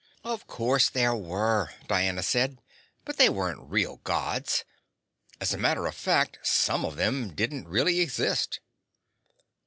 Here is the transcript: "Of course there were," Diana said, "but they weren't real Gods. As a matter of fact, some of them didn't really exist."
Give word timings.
"Of 0.23 0.47
course 0.47 0.89
there 0.89 1.13
were," 1.15 1.75
Diana 1.87 2.23
said, 2.23 2.57
"but 3.05 3.17
they 3.17 3.29
weren't 3.29 3.69
real 3.69 3.97
Gods. 3.97 4.65
As 5.39 5.53
a 5.53 5.59
matter 5.59 5.85
of 5.85 5.93
fact, 5.93 6.39
some 6.41 6.83
of 6.83 6.95
them 6.95 7.35
didn't 7.35 7.67
really 7.67 7.99
exist." 7.99 8.61